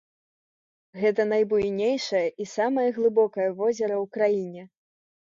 Гэта 1.01 1.25
найбуйнейшае 1.33 2.21
і 2.45 2.47
самае 2.55 2.87
глыбокае 2.97 3.47
возера 3.61 3.95
ў 4.03 4.05
краіне. 4.17 4.63